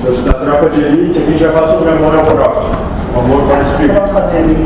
[0.00, 2.70] Da tropa de elite, aqui já fala sobre amor ao próximo.
[3.16, 3.94] Amor para o espírito.
[3.94, 4.62] Tropa de elite.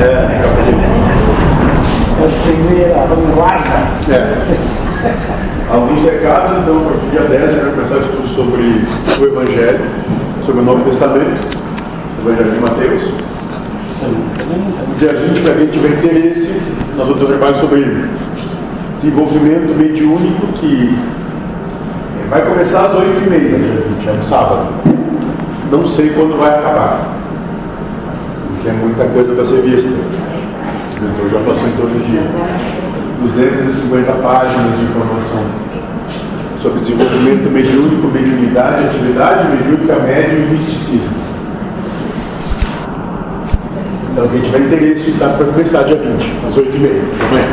[0.00, 1.04] É, tropa de elite.
[2.24, 3.78] Os primeiros, a vanguarda.
[4.12, 4.74] É.
[5.72, 8.84] Alguns recados, então, para o dia 10 a gente vai começar o estudo sobre
[9.18, 9.80] o Evangelho,
[10.44, 11.56] sobre o Novo Testamento,
[12.22, 13.12] o Evangelho de Mateus.
[14.98, 16.60] Dia 20, para quem tiver interesse,
[16.96, 18.08] nós vamos ter um trabalho sobre
[18.96, 20.96] desenvolvimento mediúnico que
[22.28, 24.66] vai começar às 8h30, dia 20, é no sábado.
[25.70, 27.16] Não sei quando vai acabar,
[28.48, 29.88] porque é muita coisa para ser vista.
[29.88, 32.18] Então já passou em torno de
[33.22, 35.42] 250 páginas de informação
[36.58, 41.24] sobre desenvolvimento mediúnico, mediunidade, atividade mediúnica, médio e misticismo.
[44.12, 47.48] Então, quem tiver interesse, sabe para começar dia 20, às 8h30 da manhã.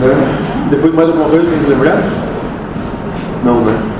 [0.00, 0.38] Né?
[0.70, 2.02] Depois mais alguma coisa que tem lembrar?
[3.44, 3.91] Não, né?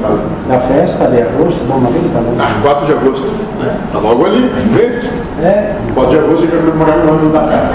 [0.00, 0.16] Não tá.
[0.48, 2.36] Da festa de agosto, bom, mas ele tá bom.
[2.38, 3.26] Ah, 4 de agosto.
[3.58, 3.76] Né?
[3.92, 5.10] Tá logo ali, mês.
[5.42, 7.74] É, 4 de agosto a gente vai comemorar o ano da casa.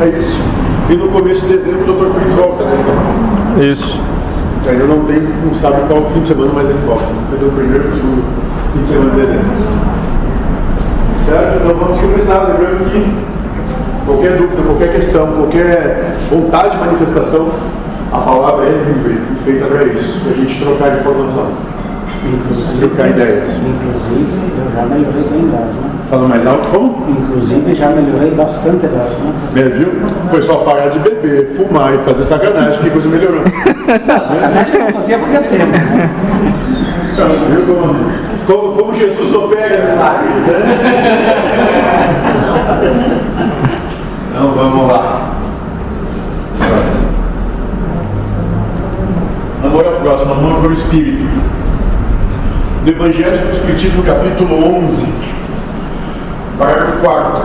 [0.00, 0.40] É isso.
[0.88, 2.14] E no começo de dezembro o Dr.
[2.14, 3.72] Fritz volta, né?
[3.72, 3.98] Isso.
[4.68, 7.04] Ainda não tem, não sabe qual fim de semana, mas ele volta.
[7.04, 8.24] Não sei se é o primeiro ou o segundo
[8.72, 9.46] fim de semana de dezembro.
[11.26, 11.56] Certo?
[11.56, 13.14] Então vamos começar, lembrando que
[14.06, 17.48] qualquer dúvida, qualquer questão, qualquer vontade de manifestação,
[18.12, 21.48] a palavra é livre feita para isso, para a gente trocar informação,
[22.24, 23.56] inclusive, trocar ideias.
[23.56, 24.26] inclusive
[24.58, 25.90] eu já melhorei bem das, né?
[26.10, 27.04] Fala mais alto como?
[27.10, 29.32] Inclusive já melhorei bastante das, né?
[29.56, 29.92] É, viu?
[30.30, 33.42] Foi só parar de beber, fumar e fazer sacanagem que a coisa melhorou.
[34.06, 35.66] Não, sacanagem não fazia fazia tempo.
[35.66, 36.10] né?
[37.12, 37.94] Então, viu como,
[38.46, 40.66] como, como Jesus opera milagres, né?
[44.30, 45.30] Então vamos lá.
[49.64, 51.24] Amor ao próximo, amor pelo Espírito.
[53.06, 55.06] Evangelho do Espiritismo, capítulo 11,
[56.58, 57.42] parágrafo 4.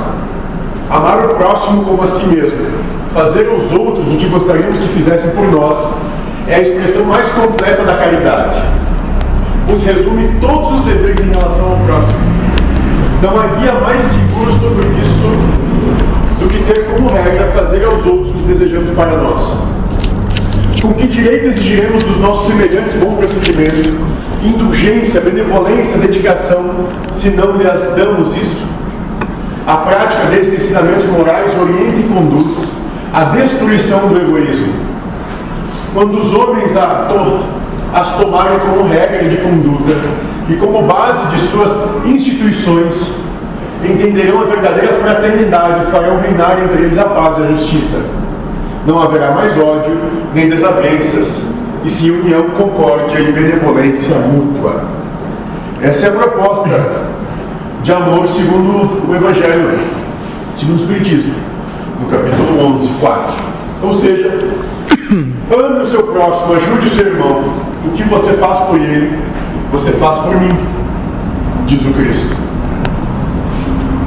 [0.90, 2.58] Amar o próximo como a si mesmo.
[3.14, 5.94] Fazer aos outros o que gostaríamos que fizessem por nós
[6.48, 8.60] é a expressão mais completa da caridade
[9.68, 12.20] pois resume todos os deveres em relação ao próximo.
[13.22, 18.40] Não havia mais seguro sobre isso do que ter como regra fazer aos outros o
[18.40, 19.42] que desejamos para nós.
[20.82, 24.11] Com que direito exigiremos dos nossos semelhantes bom procedimento,
[24.44, 28.66] indulgência, benevolência, dedicação, se não lhes damos isso?
[29.68, 32.72] A prática desses ensinamentos morais orienta e conduz
[33.14, 34.74] à destruição do egoísmo.
[35.94, 37.62] Quando os homens a to
[37.94, 39.98] as tomarem como regra de conduta
[40.48, 43.12] e como base de suas instituições,
[43.84, 47.98] entenderão a verdadeira fraternidade e farão reinar entre eles a paz e a justiça.
[48.88, 49.96] Não haverá mais ódio,
[50.34, 54.84] nem desavenças, e sim união, concórdia e benevolência mútua.
[55.82, 56.70] Essa é a proposta
[57.84, 59.80] de amor segundo o Evangelho,
[60.56, 61.34] segundo o Espiritismo,
[62.00, 63.34] no capítulo 11, 4.
[63.82, 64.30] Ou seja,
[65.10, 67.44] ame o seu próximo, ajude o seu irmão,
[67.86, 69.18] o que você faz por ele,
[69.72, 70.50] você faz por mim,
[71.66, 72.36] diz o Cristo.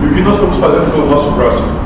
[0.02, 1.83] E o que nós estamos fazendo pelo nosso próximo?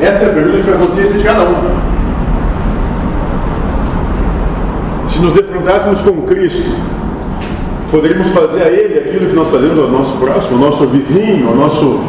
[0.00, 1.98] Essa é a pergunta que foi a consciência de cada um.
[5.08, 6.70] Se nos defrontássemos com Cristo,
[7.90, 11.56] poderíamos fazer a Ele aquilo que nós fazemos ao nosso próximo, ao nosso vizinho, ao
[11.56, 12.00] nosso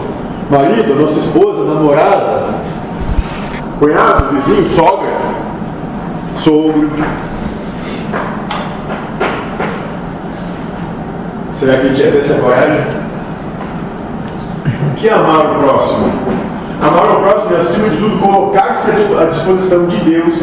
[0.52, 2.50] marido, a nossa esposa, namorada,
[3.80, 5.18] cunhado, vizinho, sogra,
[6.38, 6.92] sogro.
[11.60, 12.86] Será que a gente é dessa coragem?
[14.98, 16.49] Que amar o próximo?
[16.82, 18.90] Amar o próximo é, acima de tudo, colocar-se
[19.22, 20.34] à disposição de Deus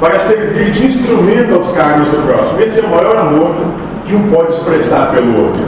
[0.00, 2.60] para servir de instrumento aos cargos do próximo.
[2.60, 3.54] Esse é o maior amor
[4.04, 5.62] que um pode expressar pelo outro.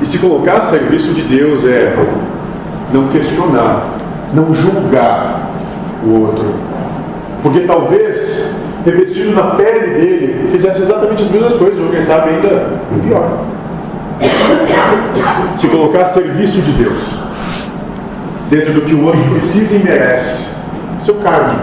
[0.00, 1.94] E se colocar a serviço de Deus é
[2.92, 3.86] não questionar,
[4.32, 5.50] não julgar
[6.02, 6.54] o outro.
[7.42, 8.52] Porque talvez,
[8.84, 12.70] revestido na pele dele, fizesse exatamente as mesmas coisas, ou quem sabe ainda
[13.02, 13.44] pior.
[15.56, 17.15] Se colocar a serviço de Deus,
[18.50, 20.46] dentro do que o outro precisa e merece,
[21.00, 21.56] seu cargo.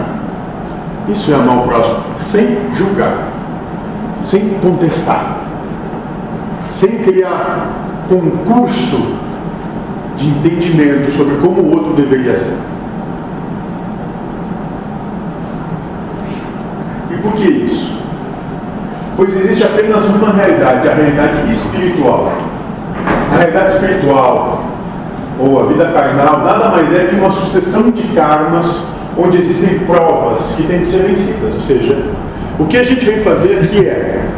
[1.08, 3.28] Isso é amar o próximo, sem julgar,
[4.22, 5.38] sem contestar,
[6.70, 7.68] sem criar
[8.08, 9.16] concurso
[10.16, 12.58] de entendimento sobre como o outro deveria ser.
[17.10, 17.94] E por que isso?
[19.16, 22.32] Pois existe apenas uma realidade, a realidade espiritual.
[23.32, 24.73] A realidade espiritual,
[25.38, 28.82] ou a vida carnal, nada mais é que uma sucessão de karmas
[29.16, 31.54] onde existem provas que têm de ser vencidas.
[31.54, 32.10] Ou seja,
[32.58, 34.28] o que a gente vem fazer aqui é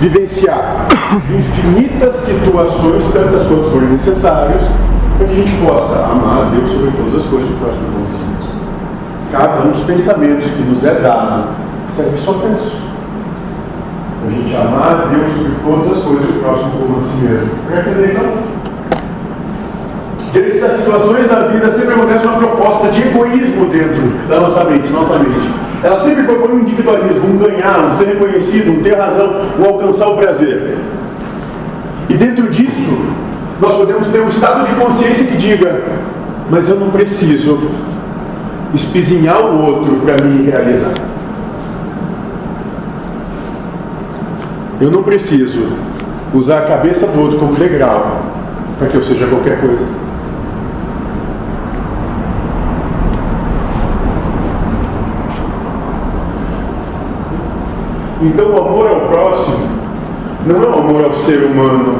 [0.00, 0.88] vivenciar
[1.30, 4.62] infinitas situações, tantas quantas forem necessárias,
[5.16, 8.08] para que a gente possa amar a Deus sobre todas as coisas o próximo como
[8.08, 8.32] mesmo.
[9.30, 11.50] Cada um dos pensamentos que nos é dado
[11.94, 12.76] serve só para isso.
[14.26, 17.50] A gente amar a Deus sobre todas as coisas o próximo como a si mesmo.
[17.68, 18.51] Presta atenção.
[20.32, 24.90] Diante das situações da vida sempre acontece uma proposta de egoísmo dentro da nossa mente,
[24.90, 25.50] nossa mente.
[25.82, 30.08] Ela sempre propõe um individualismo, um ganhar, um ser reconhecido, um ter razão, um alcançar
[30.08, 30.78] o prazer.
[32.08, 32.98] E dentro disso,
[33.60, 35.82] nós podemos ter um estado de consciência que diga,
[36.48, 37.70] mas eu não preciso
[38.72, 40.94] espizinhar o outro para me realizar.
[44.80, 45.76] Eu não preciso
[46.32, 48.22] usar a cabeça do outro como degrau
[48.78, 50.01] para que eu seja qualquer coisa.
[58.22, 59.66] Então o amor ao próximo
[60.46, 61.98] não é o amor ao ser humano,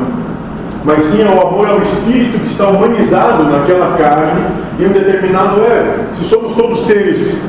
[0.85, 4.45] mas sim é o amor ao espírito que está humanizado naquela carne
[4.79, 6.15] em um determinado ego.
[6.15, 7.41] Se somos todos seres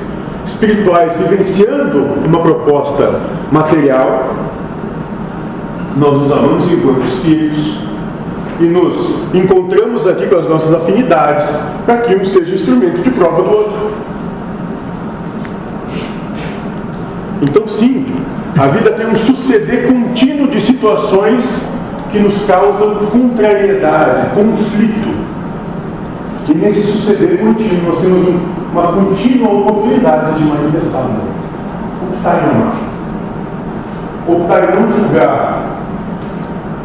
[0.43, 3.21] espirituais vivenciando uma proposta
[3.51, 4.33] material,
[5.95, 7.77] nós nos amamos enquanto espíritos
[8.59, 11.47] e nos encontramos aqui com as nossas afinidades
[11.85, 13.91] para que um seja instrumento de prova do outro.
[17.43, 18.05] Então, sim,
[18.57, 21.61] a vida tem um suceder contínuo de situações
[22.09, 25.13] que nos causam contrariedade, conflito.
[26.47, 28.41] E nesse suceder contínuo, nós temos
[28.71, 31.33] uma contínua oportunidade de manifestar amor.
[32.13, 32.75] Optar em amar.
[34.27, 35.63] Optar em não julgar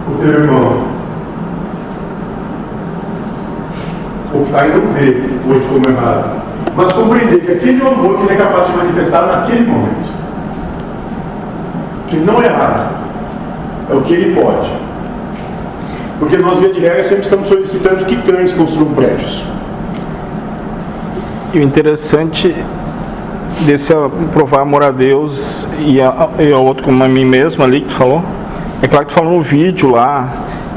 [0.09, 0.83] o teu irmão.
[4.35, 6.43] Optar em não ver o outro como errado.
[6.75, 10.18] Mas compreender que aquele amor que ele é capaz de manifestar naquele momento
[12.09, 12.95] que não é errado,
[13.91, 14.71] é o que ele pode.
[16.19, 19.43] Porque nós, via de regra, sempre estamos solicitando que cães construam prédios.
[21.55, 22.55] E o interessante
[23.65, 23.93] desse
[24.33, 27.89] provar amor a Deus e a, e a outro como a mim mesmo ali que
[27.89, 28.23] tu falou,
[28.83, 30.29] é claro que tu falou no vídeo lá,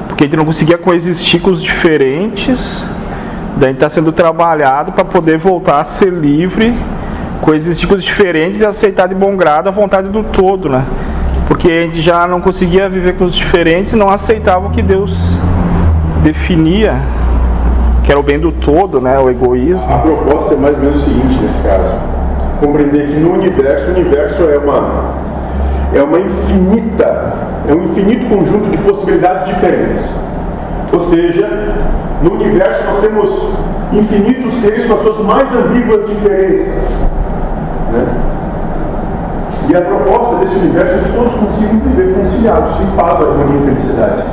[0.07, 2.83] porque a gente não conseguia coexistir com os diferentes,
[3.57, 6.73] daí está sendo trabalhado para poder voltar a ser livre,
[7.41, 10.85] coexistir com os diferentes e aceitar de bom grado a vontade do todo, né?
[11.51, 14.81] Porque a gente já não conseguia viver com os diferentes e não aceitava o que
[14.81, 15.37] Deus
[16.23, 16.95] definia,
[18.05, 19.93] que era o bem do todo, né, o egoísmo.
[19.93, 21.93] A proposta é mais ou menos o seguinte nesse caso:
[22.61, 25.13] compreender que no universo, o universo é uma
[25.93, 27.33] é uma infinita,
[27.67, 30.09] é um infinito conjunto de possibilidades diferentes.
[30.93, 31.49] Ou seja,
[32.23, 33.49] no universo nós temos
[33.91, 36.89] infinitos seres com as suas mais ambíguas diferenças.
[37.91, 38.30] Né?
[39.69, 43.65] E a proposta desse universo é que todos consigam viver conciliados, em paz, harmonia e
[43.65, 44.23] felicidade.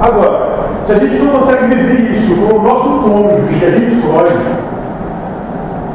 [0.00, 0.54] Agora,
[0.84, 4.36] se a gente não consegue viver isso com o nosso cônjuge que a gente escolhe,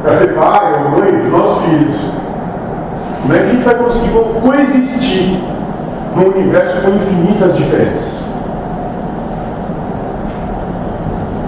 [0.02, 1.94] para ser pai ou mãe dos nossos filhos,
[3.22, 4.10] como é que a gente vai conseguir
[4.42, 5.40] coexistir
[6.16, 8.24] num universo com infinitas diferenças?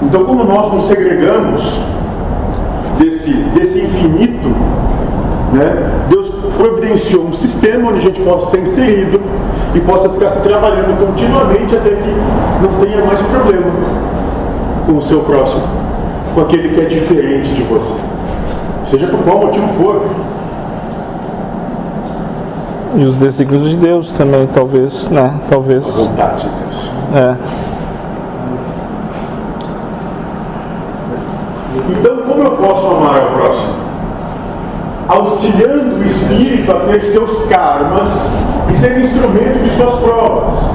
[0.03, 1.81] Então, como nós nos segregamos
[2.99, 4.49] desse, desse infinito,
[5.53, 9.21] né, Deus providenciou um sistema onde a gente possa ser inserido
[9.75, 12.15] e possa ficar se trabalhando continuamente até que
[12.63, 13.71] não tenha mais problema
[14.87, 15.63] com o seu próximo,
[16.35, 17.95] com aquele que é diferente de você.
[18.85, 20.03] Seja por qual motivo for.
[22.95, 25.33] E os desígnios de Deus também, talvez, né?
[25.49, 25.89] Talvez.
[25.89, 26.91] A vontade de Deus.
[27.15, 27.37] É.
[31.91, 33.72] Então, como eu posso amar ao próximo?
[35.13, 38.11] Auxiliando o espírito a ter seus karmas
[38.71, 40.71] e ser instrumento de suas provas,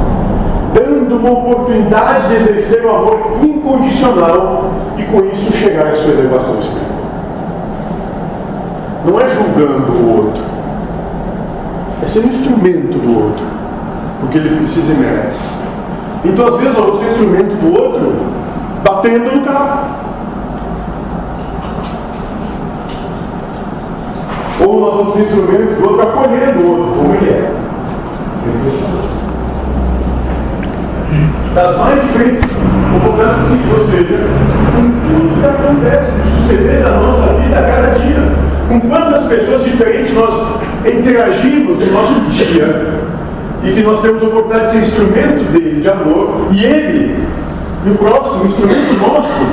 [0.73, 6.59] dando uma oportunidade de exercer o amor incondicional e com isso chegar à sua elevação
[6.59, 6.87] espiritual.
[9.05, 10.43] Não é julgando o outro,
[12.03, 13.45] é ser um instrumento do outro,
[14.19, 15.49] porque ele precisa e merece.
[16.25, 18.13] Então, às vezes, nós vamos ser instrumento do outro
[18.83, 20.06] batendo no carro.
[24.67, 27.51] Ou nós vamos ser instrumento do outro acolhendo o outro, como ele é.
[31.55, 32.49] Das mais diferentes
[32.97, 34.17] oportunidades possíveis, ou seja,
[34.75, 38.29] com tudo que acontece, o suceder da nossa vida a cada dia.
[38.67, 40.33] Com quantas pessoas diferentes nós
[40.85, 42.99] interagimos no nosso dia
[43.63, 47.25] e que nós temos a oportunidade de ser instrumento dele, de amor, e ele,
[47.85, 49.47] e o próximo, instrumento nosso,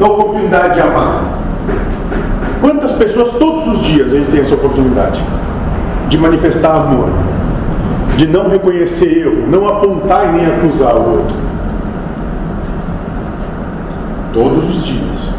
[0.00, 1.45] da oportunidade de amar.
[2.98, 5.22] Pessoas todos os dias a gente tem essa oportunidade
[6.08, 7.08] de manifestar amor,
[8.16, 11.36] de não reconhecer erro, não apontar e nem acusar o outro?
[14.32, 15.34] Todos os dias.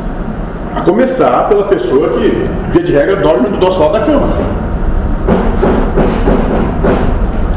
[0.76, 4.28] A começar pela pessoa que, via de regra, dorme do nosso lado da cama.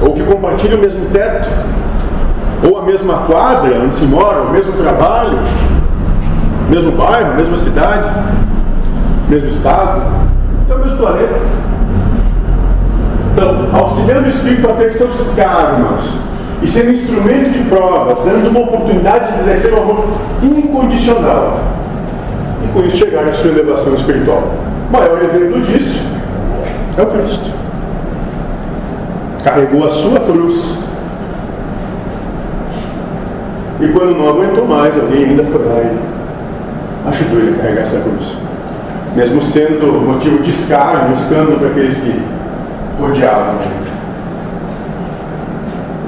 [0.03, 1.49] Ou que compartilha o mesmo teto,
[2.69, 5.39] ou a mesma quadra onde se mora, o mesmo trabalho,
[6.71, 8.09] mesmo bairro, mesma cidade,
[9.31, 10.03] mesmo estado,
[10.65, 11.37] então mesmo planeta.
[13.33, 16.21] Então, auxiliando o Espírito a ter seus karmas
[16.61, 20.05] e sendo instrumento de provas, dando uma oportunidade de exercer um amor
[20.43, 21.61] incondicional
[22.65, 24.51] e com isso chegar à sua elevação espiritual.
[24.89, 26.03] O maior exemplo disso
[26.99, 27.51] é o Cristo.
[29.45, 30.77] Carregou a sua cruz.
[33.81, 38.01] E quando não aguentou mais, alguém ainda foi lá e ajudou ele a carregar essa
[38.01, 38.50] cruz.
[39.15, 42.23] Mesmo sendo motivo de escárnio, escândalo para aqueles que
[43.01, 43.59] rodeavam.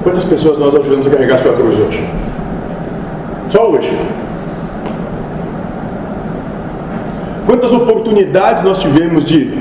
[0.02, 2.08] Quantas pessoas nós ajudamos a carregar sua cruz hoje?
[3.50, 3.96] Só hoje.
[7.46, 9.58] Quantas oportunidades nós tivemos de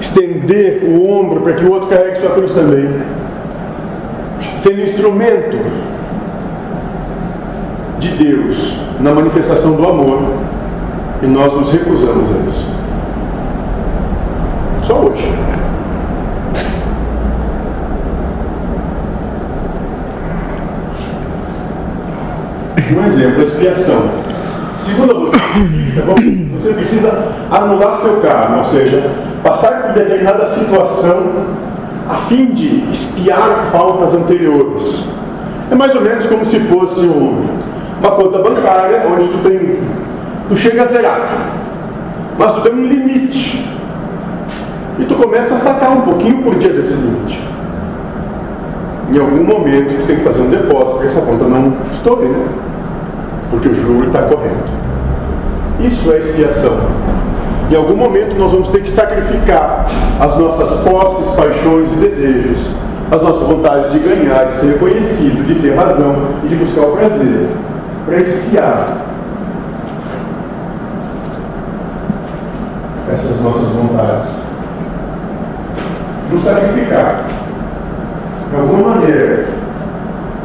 [0.00, 2.88] estender o ombro para que o outro carregue sua cruz também?
[4.58, 5.58] Sendo instrumento
[7.98, 10.39] de Deus na manifestação do amor
[11.22, 12.68] e nós nos recusamos a isso.
[14.82, 15.32] Só hoje.
[22.96, 24.02] Um exemplo, a expiação.
[24.82, 26.02] Segundo a doutrina,
[26.58, 29.10] você precisa anular seu karma, ou seja,
[29.44, 31.32] passar por determinada situação
[32.08, 35.04] a fim de espiar faltas anteriores.
[35.70, 37.46] É mais ou menos como se fosse um,
[38.00, 39.78] uma conta bancária onde tu tem
[40.50, 41.46] tu chega a zerar,
[42.36, 43.64] mas tu tem um limite.
[44.98, 47.40] E tu começa a sacar um pouquinho por dia desse limite.
[49.14, 52.26] Em algum momento tu tem que fazer um depósito para que essa conta não estoure,
[52.26, 52.48] né?
[53.48, 54.64] Porque o juro está correndo.
[55.78, 56.78] Isso é expiação.
[57.70, 59.86] Em algum momento nós vamos ter que sacrificar
[60.18, 62.72] as nossas posses, paixões e desejos,
[63.08, 66.96] as nossas vontades de ganhar, de ser reconhecido, de ter razão e de buscar o
[66.96, 67.50] prazer,
[68.04, 69.09] para expiar
[73.20, 74.28] essas nossas vontades.
[76.30, 77.26] Nos sacrificar.
[78.50, 79.48] De alguma maneira,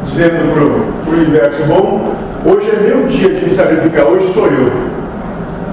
[0.04, 2.14] dizendo para o universo, bom,
[2.44, 4.72] hoje é meu dia de me sacrificar, hoje sou eu.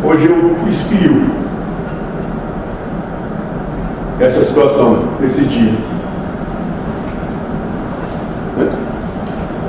[0.04, 1.32] Hoje eu espio
[4.20, 5.74] essa situação, esse dia.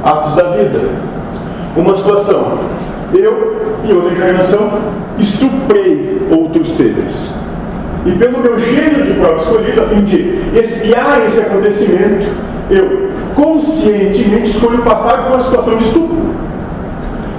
[0.04, 0.80] Atos da vida.
[1.76, 2.58] Uma situação.
[3.12, 4.70] Eu, em outra encarnação,
[5.18, 7.32] estuprei outros seres.
[8.06, 12.26] E pelo meu gênero de prova escolhido, a fim de espiar esse acontecimento,
[12.70, 16.34] eu conscientemente escolho passar por uma situação de estupro.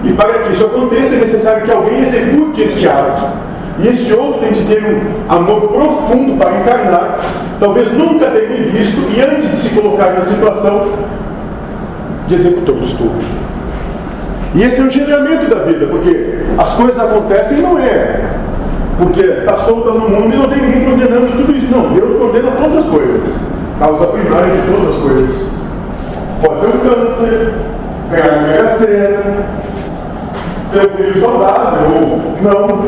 [0.03, 3.25] E para que isso aconteça, é necessário que alguém execute este ato.
[3.79, 7.19] E esse outro tem de ter um amor profundo para encarnar,
[7.59, 10.87] talvez nunca tenha me visto, e antes de se colocar na situação
[12.27, 13.25] de executor do estupro.
[14.53, 18.21] E esse é o engendramento da vida, porque as coisas acontecem não é
[18.97, 21.67] porque está solta no mundo e não tem ninguém condenando tudo isso.
[21.69, 23.35] Não, Deus condena todas as coisas.
[23.79, 25.47] Causa primária de todas as coisas.
[26.41, 27.53] Pode ser um câncer,
[28.09, 29.45] pegar uma mega
[30.71, 32.85] ter um filho saudável, ou não.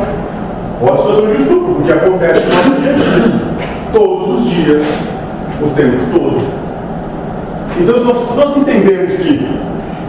[0.79, 3.41] Ou a situação de estupro, porque acontece no nosso dia a dia.
[3.93, 4.85] Todos os dias,
[5.61, 6.41] o tempo todo.
[7.79, 9.47] Então, nós, nós entendemos que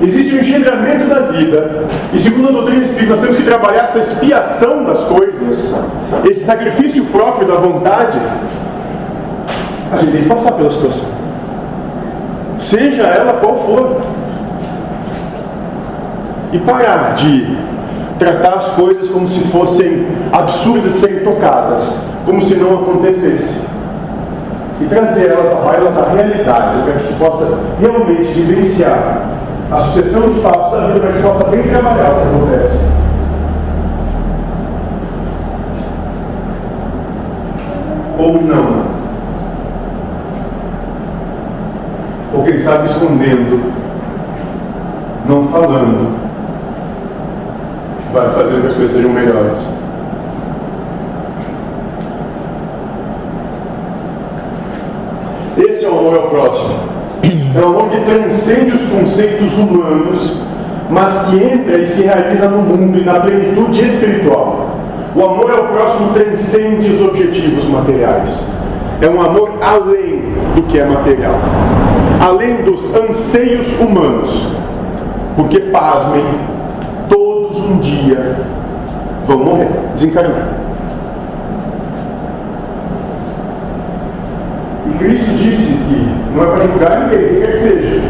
[0.00, 1.86] Existe um engendramento da vida.
[2.12, 5.74] E segundo a doutrina espírita, nós temos que trabalhar essa expiação das coisas,
[6.24, 8.18] esse sacrifício próprio da vontade.
[9.92, 11.08] A gente tem que passar pela situação.
[12.60, 14.00] Seja ela qual for.
[16.52, 17.58] E parar de
[18.18, 23.60] tratar as coisas como se fossem absurdas de serem tocadas, como se não acontecesse.
[24.80, 29.27] E trazer elas à baila da realidade, para que se possa realmente vivenciar
[29.70, 32.84] a sucessão de fatos da vida que possa bem trabalhar o que acontece.
[38.18, 38.88] Ou não.
[42.34, 43.72] Ou quem sabe escondendo,
[45.28, 46.16] não falando,
[48.12, 49.68] vai fazer que as coisas sejam melhores.
[55.58, 56.87] Esse é o amor ao próximo.
[57.54, 60.42] É um amor que transcende os conceitos humanos,
[60.90, 64.70] mas que entra e se realiza no mundo e na plenitude espiritual.
[65.14, 68.46] O amor ao próximo transcende os objetivos materiais.
[69.00, 70.24] É um amor além
[70.54, 71.36] do que é material,
[72.20, 74.48] além dos anseios humanos.
[75.36, 76.24] Porque, pasmem,
[77.08, 78.36] todos um dia
[79.26, 80.48] vão morrer, desencarnar.
[84.86, 85.77] E Cristo disse
[86.38, 88.02] não é para julgar ninguém, quem quer que seja.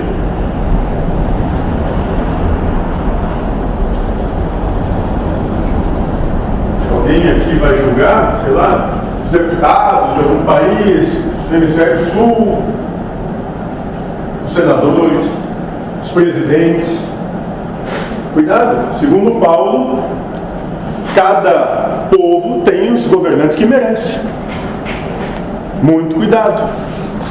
[6.94, 12.62] Alguém aqui vai julgar, sei lá, os deputados de algum país, do hemisfério sul,
[14.46, 15.26] os senadores,
[16.02, 17.08] os presidentes.
[18.34, 20.04] Cuidado, segundo Paulo,
[21.14, 24.20] cada povo tem os governantes que merece.
[25.82, 26.68] Muito cuidado.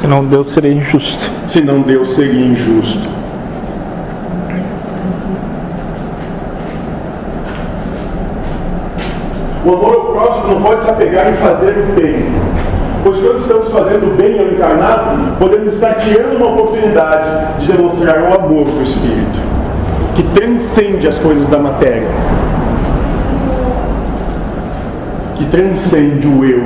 [0.00, 1.30] Senão Deus seria injusto.
[1.48, 3.08] Senão Deus seria injusto.
[9.66, 12.24] O amor ao próximo não pode se apegar em fazer o bem.
[13.02, 18.22] Pois quando estamos fazendo o bem ao encarnado, podemos estar tirando uma oportunidade de demonstrar
[18.22, 19.40] o amor do Espírito,
[20.14, 22.08] que transcende as coisas da matéria,
[25.36, 26.64] que transcende o eu,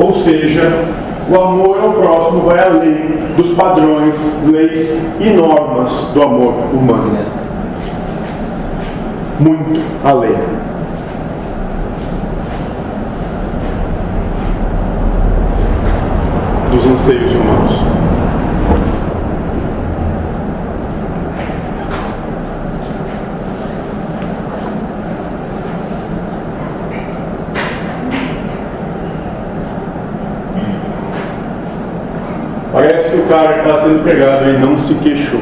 [0.00, 0.86] Ou seja,
[1.28, 4.16] o amor ao próximo vai além dos padrões,
[4.50, 7.18] leis e normas do amor humano.
[9.38, 10.36] Muito além.
[16.72, 17.79] Dos anseios humanos.
[32.72, 35.40] Parece que o cara que está sendo pregado aí não se queixou.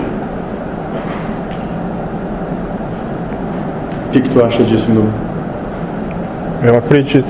[4.06, 5.06] O que, que tu acha disso, meu?
[6.62, 7.28] Eu acredito.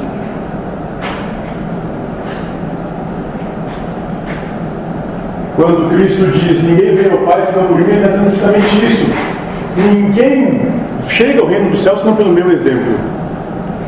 [5.57, 9.07] Quando Cristo diz, ninguém vem ao Pai senão por mim, ele está dizendo justamente isso.
[9.77, 10.63] Ninguém
[11.09, 12.95] chega ao reino do céu senão pelo meu exemplo.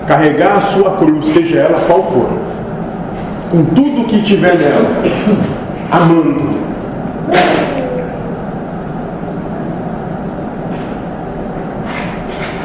[0.08, 2.28] Carregar a sua cruz, seja ela qual for,
[3.52, 5.02] com tudo o que tiver nela,
[5.90, 6.60] amando.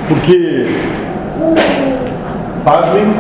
[0.08, 0.68] Porque,
[2.64, 3.14] pasmem,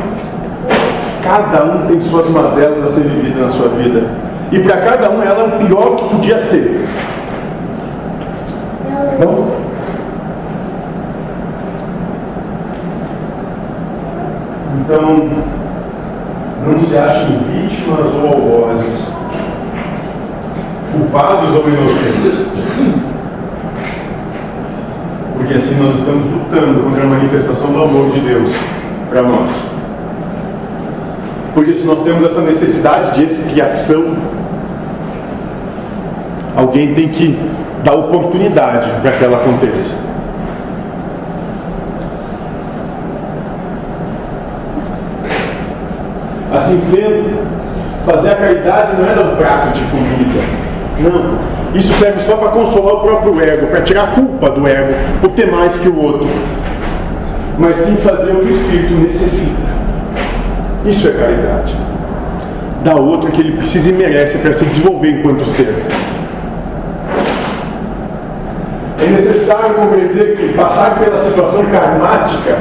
[1.24, 4.08] cada um tem suas mazelas a ser vividas na sua vida.
[4.52, 6.88] E para cada um ela é o pior que podia ser.
[9.20, 9.66] Não?
[14.82, 15.30] Então,
[16.68, 19.12] não se achem vítimas ou algozes,
[20.96, 22.48] culpados ou inocentes.
[25.36, 28.52] Porque assim nós estamos lutando contra a manifestação do amor de Deus
[29.10, 29.68] para nós.
[31.54, 34.16] Porque se nós temos essa necessidade de expiação,
[36.56, 37.38] alguém tem que
[37.84, 39.92] dar oportunidade para que ela aconteça.
[46.52, 47.46] Assim sendo,
[48.06, 50.65] fazer a caridade não é dar um prato de comida.
[51.00, 51.38] Não.
[51.74, 55.32] Isso serve só para consolar o próprio ego, para tirar a culpa do ego por
[55.32, 56.28] ter mais que o outro.
[57.58, 59.66] Mas sim fazer o que o espírito necessita.
[60.86, 61.76] Isso é caridade.
[62.84, 65.74] Dar ao outro o que ele precisa e merece para se desenvolver enquanto ser.
[69.00, 72.58] É necessário compreender que passar pela situação karmática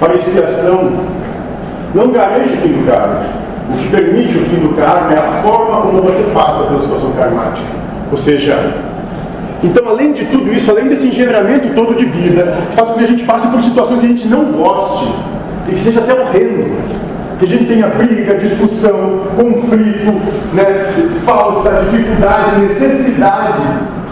[0.00, 0.92] para expiação
[1.94, 3.41] não garante o fim do karma.
[3.70, 7.12] O que permite o fim do karma é a forma como você passa pela situação
[7.12, 7.66] karmática.
[8.10, 8.74] Ou seja,
[9.62, 13.08] então além de tudo isso, além desse engendramento todo de vida, faz com que a
[13.08, 15.14] gente passe por situações que a gente não goste
[15.68, 16.70] e que seja até horrendo.
[17.38, 20.12] Que a gente tenha briga, discussão, conflito,
[20.54, 20.92] né,
[21.24, 23.62] falta, dificuldade, necessidade,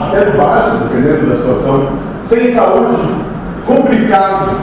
[0.00, 1.88] até do básico, dependendo da situação,
[2.24, 3.08] sem saúde,
[3.66, 4.56] complicado,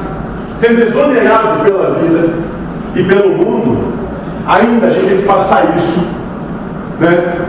[0.57, 2.29] sendo exonerado pela vida
[2.95, 3.93] e pelo mundo,
[4.47, 6.07] ainda a gente tem que passar isso
[6.99, 7.47] né,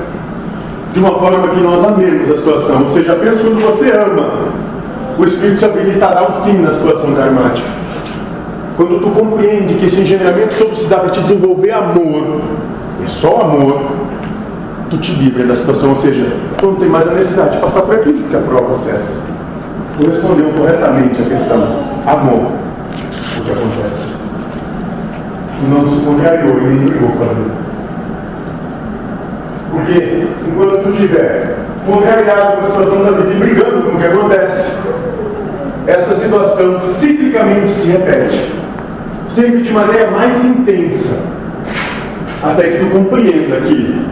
[0.92, 2.82] de uma forma que nós amemos a situação.
[2.82, 4.48] Ou seja, apenas quando você ama,
[5.16, 7.68] o Espírito se habilitará um fim na situação karmática.
[8.76, 12.40] Quando tu compreende que esse engenhamento todo se dá para te desenvolver amor,
[13.04, 13.80] é só amor,
[14.90, 15.90] tu te livra da situação.
[15.90, 18.76] Ou seja, tu não tem mais a necessidade de passar por aquilo que a prova
[18.76, 19.20] cessa.
[19.98, 21.58] Tu respondeu corretamente a questão.
[22.06, 22.52] Amor.
[23.38, 24.17] O que acontece?
[25.66, 27.68] Não se contrariou e nem brigou com a vida.
[29.70, 34.06] Porque enquanto tu estiver contrariado com a situação da vida e brigando com o que
[34.06, 34.72] acontece,
[35.86, 38.54] essa situação ciclicamente se repete,
[39.26, 41.16] sempre de maneira mais intensa,
[42.42, 44.06] até que tu compreenda que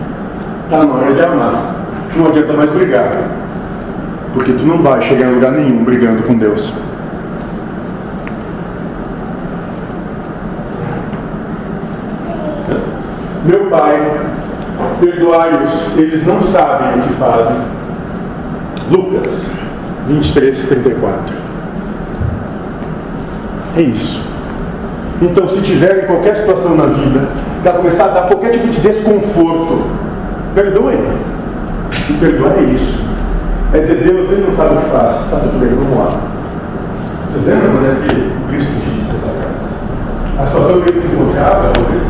[0.65, 1.77] está na hora de amar.
[2.17, 3.25] Não adianta mais brigar,
[4.33, 6.73] porque tu não vai chegar em lugar nenhum brigando com Deus.
[13.47, 14.21] Meu Pai,
[15.01, 17.57] perdoai-os, eles não sabem o que fazem.
[18.91, 19.51] Lucas
[20.09, 21.35] 23, 34.
[23.77, 24.25] É isso.
[25.21, 27.29] Então, se tiver em qualquer situação na vida,
[27.63, 29.87] para começar a dar qualquer tipo de desconforto,
[30.55, 30.99] perdoe.
[32.09, 33.05] E perdoar é isso.
[33.73, 35.25] É dizer, Deus, ele não sabe o que faz.
[35.25, 36.21] Está tudo bem, vamos lá.
[37.31, 40.41] Vocês lembram quando é que Cristo disse essa frase?
[40.41, 42.03] A situação que ele se encontrava, talvez.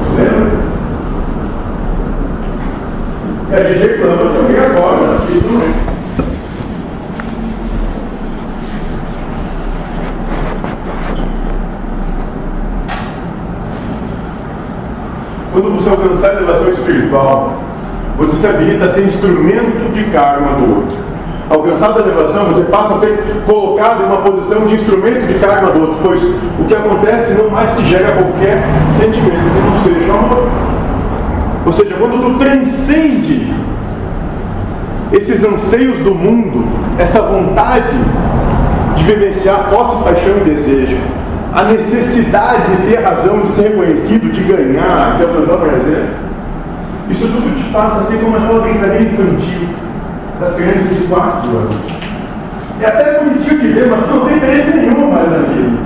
[0.00, 0.60] Você lembra?
[3.50, 5.90] E a gente reclama também agora, filho não é.
[15.52, 17.58] Quando você alcançar a elevação espiritual,
[18.16, 20.96] você se habilita a ser instrumento de karma do outro.
[21.50, 25.72] Alcançada a elevação, você passa a ser colocado em uma posição de instrumento de karma
[25.72, 28.62] do outro, pois o que acontece não mais te gera qualquer
[28.94, 30.79] sentimento que não seja amor.
[31.64, 33.52] Ou seja, quando tu transcende
[35.12, 36.66] esses anseios do mundo,
[36.98, 37.96] essa vontade
[38.96, 40.96] de vivenciar posse, paixão e desejo,
[41.52, 46.08] a necessidade de ter razão, de ser reconhecido, de ganhar, de alcançar prazer,
[47.10, 49.68] isso tudo te passa a ser como aquela brincadeira infantil
[50.40, 51.76] das crianças de 4 anos.
[52.80, 55.78] É até bonitinho de ver, mas não tem interesse nenhum mais naquilo.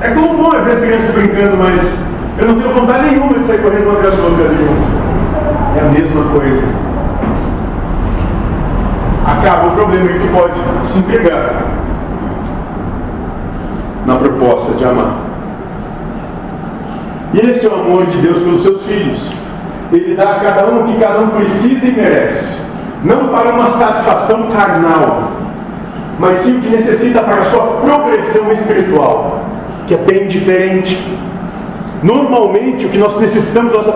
[0.00, 2.07] É como bom é ver as crianças brincando, mas
[2.38, 5.76] eu não tenho vontade nenhuma de sair correndo atrás do outro ali junto.
[5.76, 6.66] É a mesma coisa.
[9.26, 11.62] Acaba o problema que tu pode se entregar
[14.06, 15.16] na proposta de amar.
[17.34, 19.32] E esse é o amor de Deus pelos seus filhos.
[19.92, 22.58] Ele dá a cada um o que cada um precisa e merece.
[23.02, 25.32] Não para uma satisfação carnal,
[26.18, 29.44] mas sim o que necessita para a sua progressão espiritual,
[29.86, 31.17] que é bem diferente.
[32.02, 33.92] Normalmente, o que nós necessitamos da nossa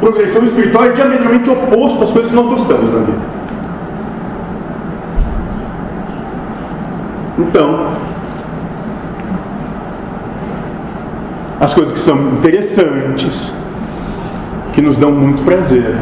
[0.00, 3.18] progressão espiritual é diametralmente oposto às coisas que nós gostamos na vida.
[7.38, 7.86] Então,
[11.60, 13.52] as coisas que são interessantes,
[14.72, 15.96] que nos dão muito prazer,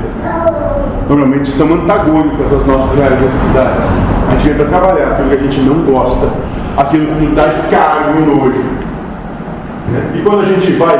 [1.09, 3.85] normalmente são antagônicas às nossas reais necessidades.
[4.29, 6.29] A gente vem para trabalhar aquilo que a gente não gosta,
[6.77, 8.65] aquilo que nos dá escárnio e nojo.
[10.15, 10.99] E quando a gente vai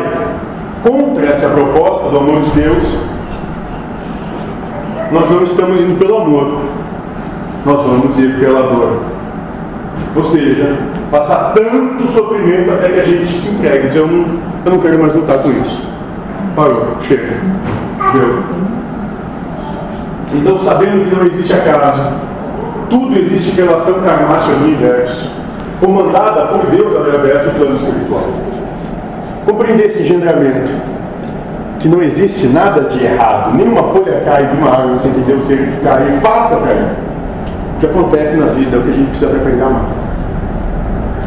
[0.83, 2.99] contra essa proposta do amor de Deus,
[5.13, 6.61] nós não estamos indo pelo amor,
[7.65, 9.01] nós vamos ir pela dor.
[10.17, 10.77] Ou seja,
[11.11, 14.27] passar tanto sofrimento até que a gente se entregue, dizer, eu não,
[14.65, 15.87] eu não quero mais lutar com isso.
[16.57, 17.37] Parou, chega.
[18.13, 18.43] Deu.
[20.35, 22.03] Então, sabendo que não existe acaso,
[22.89, 25.31] tudo existe relação karmática do universo,
[25.81, 28.52] comandada por Deus através do plano espiritual.
[29.45, 30.73] Compreender esse engendramento,
[31.81, 35.45] que não existe nada de errado, nenhuma folha cai de uma árvore sem que Deus
[35.47, 36.89] tenha que cair, faça para mim.
[37.77, 40.03] O que acontece na vida é o que a gente precisa aprender a amar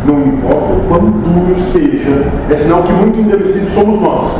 [0.06, 4.39] não importa o quão duro seja, é sinal que muito endurecidos somos nós.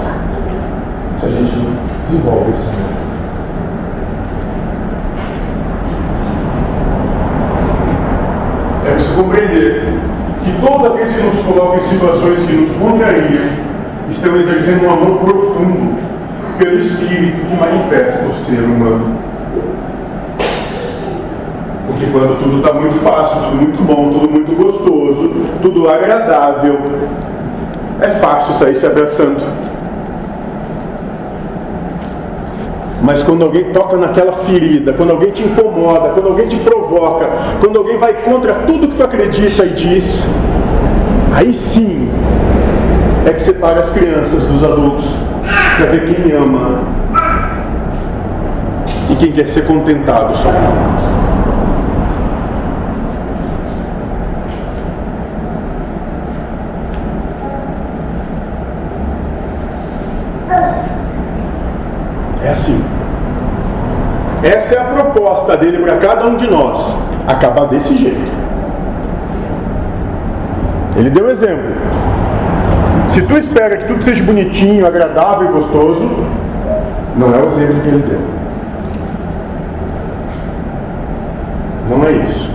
[1.20, 1.76] Se a gente não
[2.08, 2.70] desenvolve isso.
[8.86, 9.88] É preciso compreender
[10.44, 13.65] que toda vez que nos colocam em situações que nos contrariam,
[14.10, 15.98] estamos exercendo um amor profundo
[16.58, 19.16] pelo Espírito que manifesta o ser humano.
[21.88, 26.80] Porque quando tudo está muito fácil, tudo muito bom, tudo muito gostoso, tudo agradável,
[28.02, 29.44] é fácil sair se abraçando.
[33.02, 37.78] Mas quando alguém toca naquela ferida, quando alguém te incomoda, quando alguém te provoca, quando
[37.78, 40.24] alguém vai contra tudo que tu acredita e diz,
[41.34, 42.10] aí sim
[43.26, 45.06] é que separa as crianças dos adultos
[45.78, 46.80] para ver quem ama
[49.10, 50.50] e quem quer ser contentado só.
[62.44, 62.84] É assim.
[64.44, 66.94] Essa é a proposta dele para cada um de nós.
[67.28, 68.32] Acabar desse jeito.
[70.96, 71.74] Ele deu exemplo.
[73.16, 76.12] Se tu espera que tudo seja bonitinho, agradável e gostoso,
[77.16, 78.20] não é o exemplo que ele deu.
[81.90, 82.50] Não é isso.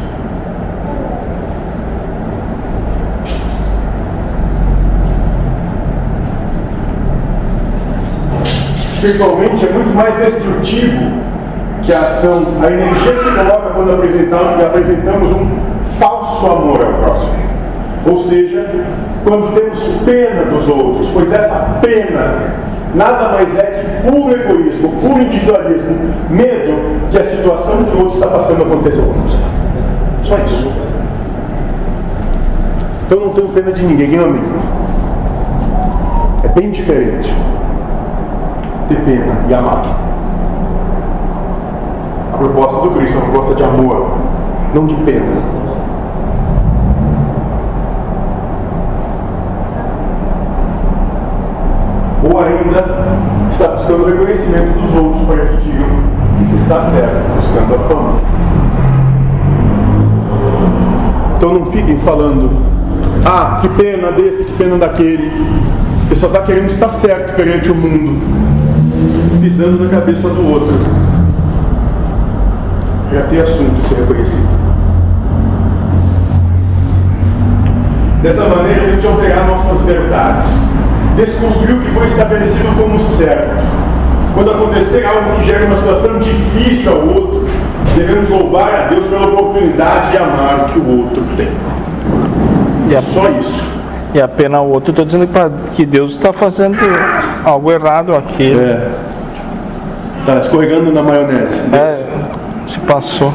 [8.84, 11.10] Espiritualmente é muito mais destrutivo
[11.82, 15.58] que a ação, a energia que se coloca quando apresentamos, apresentamos um
[15.98, 17.32] falso amor ao próximo.
[18.04, 18.68] Ou seja,
[19.24, 22.34] quando temos pena dos outros, pois essa pena
[22.94, 25.96] nada mais é que puro egoísmo, puro individualismo,
[26.28, 29.38] medo que a situação que o outro está passando aconteça conosco.
[30.22, 30.72] Só isso.
[33.06, 34.42] Então não tenho pena de ninguém, amém.
[36.44, 37.34] É bem diferente
[38.88, 39.82] ter pena e amar.
[42.32, 44.18] A proposta do Cristo é uma proposta de amor,
[44.74, 45.69] não de pena.
[52.32, 52.84] Ou ainda
[53.50, 55.88] está buscando o reconhecimento dos outros para que digam
[56.38, 58.20] que se está certo, buscando a fama.
[61.36, 62.62] Então não fiquem falando,
[63.26, 65.24] ah, que pena desse, que pena daquele.
[66.06, 68.20] Ele só está querendo estar certo perante o mundo,
[69.40, 70.72] pisando na cabeça do outro.
[73.12, 74.60] Já tem assunto ser reconhecido.
[78.22, 80.60] Dessa maneira, a gente alterar nossas verdades
[81.26, 83.50] desconstruir o que foi estabelecido como certo.
[84.34, 87.46] Quando acontecer algo que gera uma situação difícil ao outro,
[87.96, 91.50] devemos louvar a Deus pela oportunidade de amar o que o outro tem.
[92.88, 93.64] E é só isso.
[94.14, 95.28] E apenas o outro, estou dizendo
[95.74, 96.78] que Deus está fazendo
[97.44, 98.52] algo errado aqui.
[98.52, 98.90] É.
[100.20, 101.62] Está escorregando na maionese.
[101.74, 102.04] É,
[102.66, 103.32] se passou.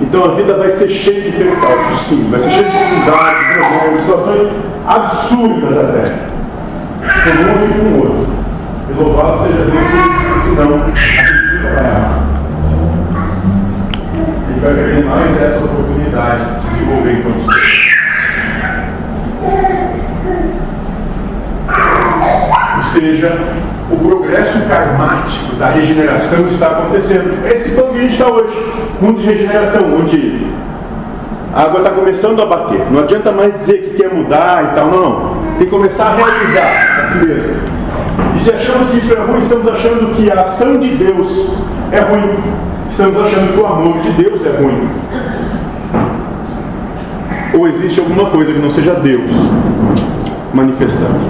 [0.00, 4.00] Então a vida vai ser cheia de percalços, sim, vai ser cheia de dificuldades, problemas,
[4.00, 6.30] situações absurdas até.
[7.30, 8.26] Um e com o outro.
[8.88, 12.30] E louvado seja Deus senão a gente vai amar.
[14.50, 17.90] Ele vai perder mais essa oportunidade de se desenvolver enquanto ser.
[22.76, 23.38] Ou seja,
[23.90, 27.46] o progresso karmático da regeneração está acontecendo.
[27.46, 30.46] Esse ponto que a gente está hoje, mundo de regeneração, onde
[31.54, 32.80] a água está começando a bater.
[32.90, 35.36] Não adianta mais dizer que quer mudar e tal, não.
[35.58, 37.54] Tem que começar a realizar a si mesmo.
[38.34, 41.50] E se achamos que isso é ruim, estamos achando que a ação de Deus
[41.92, 42.38] é ruim.
[42.88, 44.88] Estamos achando que o amor de Deus é ruim.
[47.54, 49.32] Ou existe alguma coisa que não seja Deus
[50.52, 51.20] manifestando.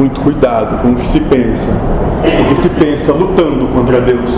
[0.00, 1.72] muito cuidado com o que se pensa,
[2.20, 4.30] porque se pensa lutando contra Deus.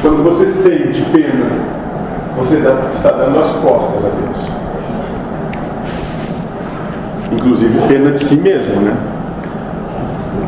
[0.00, 1.46] Quando você sente pena,
[2.36, 4.52] você está dando as costas a Deus.
[7.32, 8.96] Inclusive pena de si mesmo, né?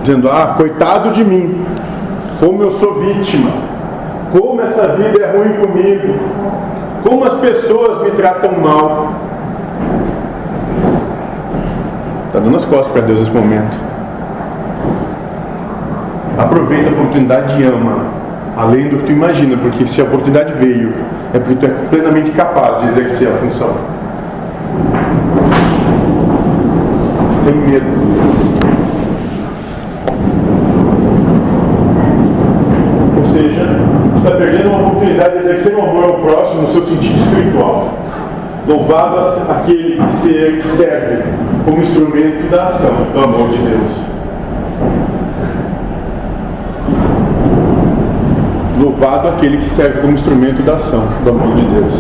[0.03, 1.65] Dizendo, ah, coitado de mim,
[2.41, 3.51] como eu sou vítima,
[4.33, 6.15] como essa vida é ruim comigo,
[7.05, 9.13] como as pessoas me tratam mal.
[12.27, 13.77] Está dando as costas para Deus nesse momento.
[16.39, 18.07] Aproveita a oportunidade e ama,
[18.57, 20.93] além do que tu imagina, porque se a oportunidade veio,
[21.33, 23.77] é porque tu é plenamente capaz de exercer a função.
[27.45, 28.05] Sem medo.
[34.27, 34.84] está perdendo uma
[35.15, 37.95] oportunidade de exercer o amor ao próximo no seu sentido espiritual.
[38.67, 39.19] Louvado
[39.51, 41.23] aquele que, ser, que serve
[41.65, 43.93] como instrumento da ação do amor de Deus.
[48.81, 51.95] Louvado aquele que serve como instrumento da ação do amor de Deus.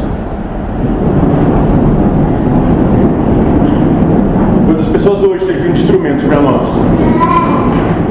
[4.66, 6.68] Quantas pessoas hoje servindo instrumentos para nós?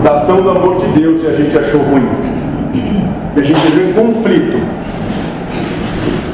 [0.03, 2.07] Da ação do amor de Deus e a gente achou ruim
[3.33, 4.59] que a gente viu em conflito.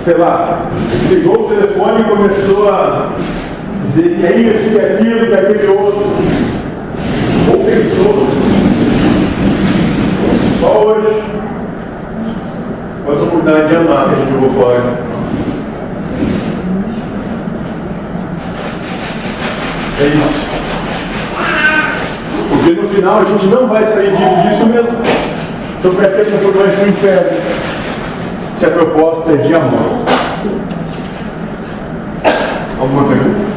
[0.06, 0.66] Sei lá,
[1.10, 3.10] ligou o telefone e começou a
[3.86, 6.06] dizer que é isso, que é aquilo, que é aquele outro.
[7.52, 8.28] Ou pensou.
[10.62, 11.22] Só hoje.
[13.06, 15.10] Quanta oportunidade de amar que a gente jogou fora.
[20.00, 20.50] É isso.
[22.50, 24.98] Porque no final a gente não vai sair vivo disso mesmo.
[25.80, 27.39] Então pretende que nós no inferno.
[28.60, 30.04] Se a proposta é de amor.
[32.78, 33.49] Alguma pergunta?